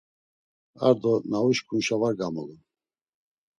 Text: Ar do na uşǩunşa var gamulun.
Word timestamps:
Ar 0.85 0.95
do 1.01 1.13
na 1.31 1.37
uşǩunşa 1.47 1.95
var 2.01 2.13
gamulun. 2.19 2.61